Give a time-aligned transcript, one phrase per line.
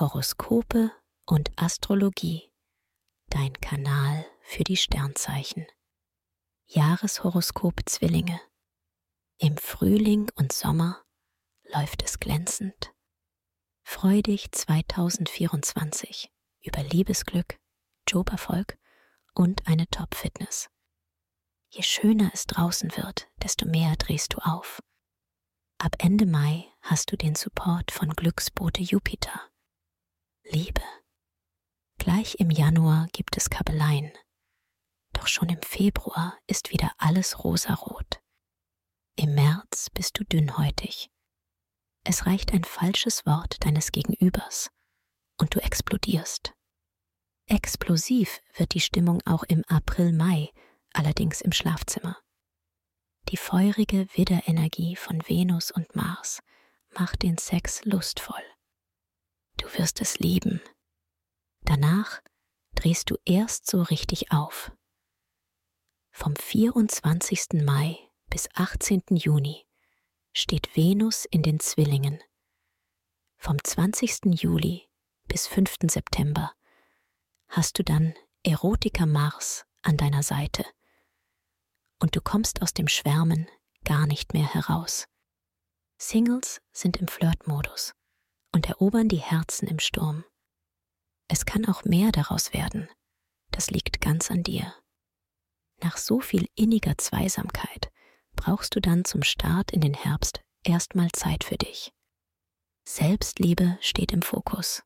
[0.00, 0.92] Horoskope
[1.26, 2.52] und Astrologie,
[3.30, 5.66] dein Kanal für die Sternzeichen.
[6.66, 8.40] Jahreshoroskop Zwillinge.
[9.38, 11.02] Im Frühling und Sommer
[11.64, 12.94] läuft es glänzend.
[13.82, 16.30] Freudig 2024
[16.60, 17.58] über Liebesglück,
[18.06, 18.78] Joberfolg
[19.34, 20.70] und eine Top-Fitness.
[21.70, 24.78] Je schöner es draußen wird, desto mehr drehst du auf.
[25.78, 29.50] Ab Ende Mai hast du den Support von Glücksbote Jupiter.
[30.50, 30.82] Liebe.
[31.98, 34.12] Gleich im Januar gibt es Kabeleien.
[35.12, 38.22] Doch schon im Februar ist wieder alles rosarot.
[39.16, 41.10] Im März bist du dünnhäutig.
[42.04, 44.70] Es reicht ein falsches Wort deines Gegenübers
[45.38, 46.54] und du explodierst.
[47.46, 50.50] Explosiv wird die Stimmung auch im April-Mai,
[50.94, 52.16] allerdings im Schlafzimmer.
[53.28, 56.40] Die feurige Widderenergie von Venus und Mars
[56.94, 58.42] macht den Sex lustvoll.
[59.68, 60.62] Du wirst es lieben.
[61.60, 62.22] Danach
[62.74, 64.72] drehst du erst so richtig auf.
[66.10, 67.64] Vom 24.
[67.64, 67.98] Mai
[68.30, 69.02] bis 18.
[69.10, 69.66] Juni
[70.32, 72.18] steht Venus in den Zwillingen.
[73.36, 74.40] Vom 20.
[74.40, 74.88] Juli
[75.26, 75.76] bis 5.
[75.82, 76.54] September
[77.48, 80.64] hast du dann Erotiker Mars an deiner Seite
[82.00, 83.46] und du kommst aus dem Schwärmen
[83.84, 85.04] gar nicht mehr heraus.
[85.98, 87.92] Singles sind im Flirtmodus
[88.52, 90.24] und erobern die Herzen im Sturm.
[91.28, 92.88] Es kann auch mehr daraus werden,
[93.50, 94.74] das liegt ganz an dir.
[95.82, 97.90] Nach so viel inniger Zweisamkeit
[98.34, 101.92] brauchst du dann zum Start in den Herbst erstmal Zeit für dich.
[102.84, 104.82] Selbstliebe steht im Fokus.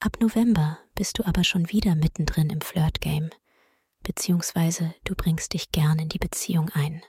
[0.00, 3.30] Ab November bist du aber schon wieder mittendrin im Flirtgame
[4.06, 7.02] beziehungsweise du bringst dich gern in die Beziehung ein.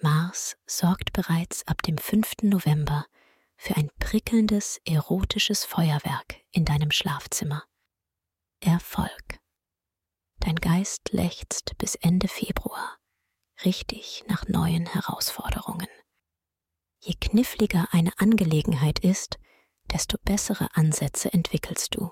[0.00, 2.36] Mars sorgt bereits ab dem 5.
[2.42, 3.04] November
[3.60, 7.62] für ein prickelndes, erotisches Feuerwerk in deinem Schlafzimmer.
[8.60, 9.38] Erfolg.
[10.38, 12.98] Dein Geist lechzt bis Ende Februar
[13.64, 15.88] richtig nach neuen Herausforderungen.
[17.00, 19.38] Je kniffliger eine Angelegenheit ist,
[19.92, 22.10] desto bessere Ansätze entwickelst du.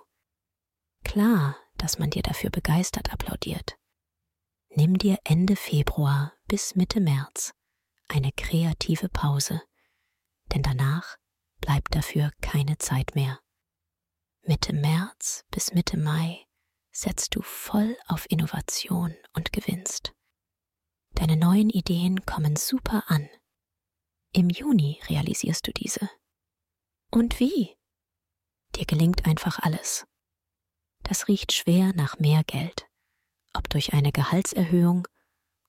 [1.04, 3.78] Klar, dass man dir dafür begeistert applaudiert.
[4.68, 7.54] Nimm dir Ende Februar bis Mitte März
[8.08, 9.62] eine kreative Pause,
[10.52, 11.16] denn danach
[11.68, 13.40] bleibt dafür keine Zeit mehr.
[14.40, 16.46] Mitte März bis Mitte Mai
[16.90, 20.14] setzt du voll auf Innovation und gewinnst.
[21.10, 23.28] Deine neuen Ideen kommen super an.
[24.32, 26.08] Im Juni realisierst du diese.
[27.10, 27.76] Und wie?
[28.74, 30.06] Dir gelingt einfach alles.
[31.02, 32.88] Das riecht schwer nach mehr Geld,
[33.52, 35.06] ob durch eine Gehaltserhöhung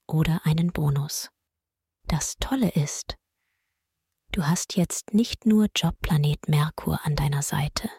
[0.06, 1.28] oder einen Bonus.
[2.06, 3.18] Das Tolle ist,
[4.32, 7.90] du hast jetzt nicht nur Jobplanet Merkur an deiner Seite,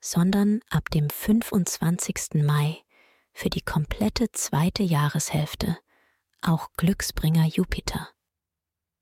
[0.00, 2.42] sondern ab dem 25.
[2.44, 2.82] Mai
[3.32, 5.78] für die komplette zweite Jahreshälfte
[6.40, 8.10] auch Glücksbringer Jupiter.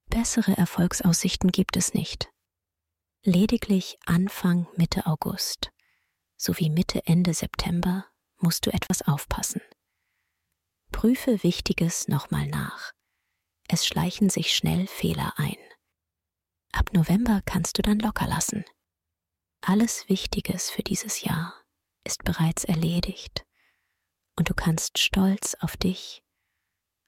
[0.07, 2.29] Bessere Erfolgsaussichten gibt es nicht.
[3.25, 5.73] Lediglich Anfang Mitte August
[6.37, 8.07] sowie Mitte Ende September
[8.39, 9.61] musst du etwas aufpassen.
[10.91, 12.93] Prüfe Wichtiges nochmal nach.
[13.69, 15.57] Es schleichen sich schnell Fehler ein.
[16.73, 18.65] Ab November kannst du dann locker lassen.
[19.61, 21.55] Alles Wichtiges für dieses Jahr
[22.05, 23.45] ist bereits erledigt
[24.37, 26.23] und du kannst stolz auf dich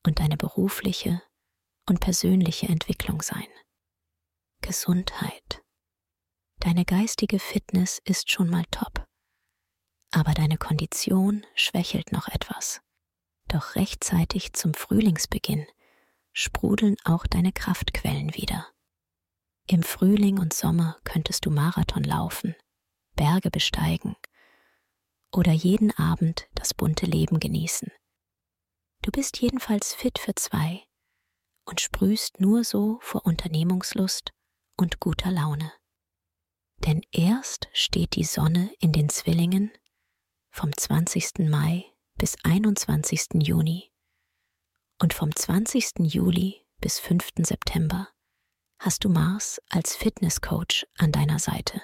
[0.07, 1.23] und deine berufliche
[1.89, 3.49] und persönliche Entwicklung sein.
[4.61, 5.63] Gesundheit.
[6.61, 9.05] Deine geistige Fitness ist schon mal top
[10.15, 12.81] aber deine Kondition schwächelt noch etwas.
[13.49, 15.67] Doch rechtzeitig zum Frühlingsbeginn
[16.33, 18.69] sprudeln auch deine Kraftquellen wieder.
[19.67, 22.55] Im Frühling und Sommer könntest du Marathon laufen,
[23.17, 24.15] Berge besteigen
[25.33, 27.91] oder jeden Abend das bunte Leben genießen.
[29.01, 30.85] Du bist jedenfalls fit für zwei
[31.65, 34.33] und sprühst nur so vor Unternehmungslust
[34.77, 35.73] und guter Laune.
[36.79, 39.71] Denn erst steht die Sonne in den Zwillingen
[40.51, 41.49] vom 20.
[41.49, 41.85] Mai
[42.17, 43.43] bis 21.
[43.43, 43.91] Juni
[45.01, 46.01] und vom 20.
[46.01, 47.31] Juli bis 5.
[47.39, 48.09] September
[48.85, 51.81] hast du Mars als Fitnesscoach an deiner Seite.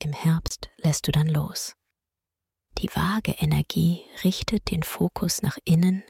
[0.00, 1.76] Im Herbst lässt du dann los.
[2.78, 6.02] Die vage Energie richtet den Fokus nach innen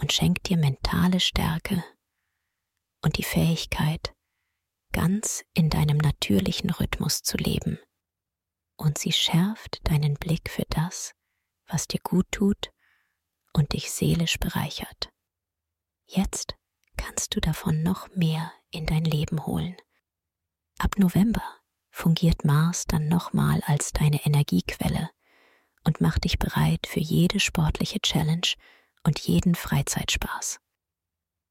[0.00, 1.84] und schenkt dir mentale Stärke
[3.02, 4.14] und die Fähigkeit,
[4.92, 7.78] ganz in deinem natürlichen Rhythmus zu leben
[8.78, 11.12] und sie schärft deinen Blick für das,
[11.66, 12.72] was dir gut tut
[13.52, 15.10] und dich seelisch bereichert.
[16.06, 16.56] Jetzt
[17.12, 19.76] kannst du davon noch mehr in dein Leben holen.
[20.78, 21.42] Ab November
[21.90, 25.10] fungiert Mars dann nochmal als deine Energiequelle
[25.84, 28.54] und macht dich bereit für jede sportliche Challenge
[29.04, 30.58] und jeden Freizeitspaß.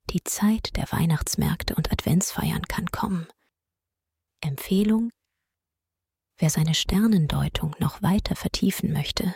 [0.10, 3.28] Die Zeit der Weihnachtsmärkte und Adventsfeiern kann kommen.
[4.42, 5.12] Empfehlung
[6.40, 9.36] Wer seine Sternendeutung noch weiter vertiefen möchte,